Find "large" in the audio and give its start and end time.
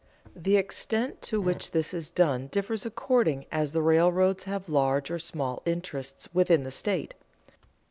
4.67-5.11